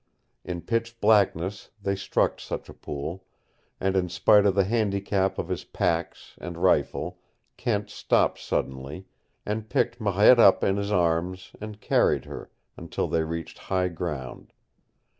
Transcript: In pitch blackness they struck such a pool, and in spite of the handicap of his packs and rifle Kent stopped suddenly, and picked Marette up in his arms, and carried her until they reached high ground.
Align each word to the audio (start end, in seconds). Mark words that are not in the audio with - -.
In 0.43 0.61
pitch 0.63 0.99
blackness 0.99 1.69
they 1.79 1.95
struck 1.95 2.39
such 2.39 2.69
a 2.69 2.73
pool, 2.73 3.23
and 3.79 3.95
in 3.95 4.09
spite 4.09 4.47
of 4.47 4.55
the 4.55 4.63
handicap 4.63 5.37
of 5.37 5.47
his 5.49 5.63
packs 5.63 6.33
and 6.41 6.57
rifle 6.57 7.19
Kent 7.55 7.91
stopped 7.91 8.39
suddenly, 8.39 9.05
and 9.45 9.69
picked 9.69 10.01
Marette 10.01 10.39
up 10.39 10.63
in 10.63 10.77
his 10.77 10.91
arms, 10.91 11.51
and 11.61 11.79
carried 11.79 12.25
her 12.25 12.49
until 12.77 13.07
they 13.07 13.21
reached 13.23 13.59
high 13.69 13.89
ground. 13.89 14.53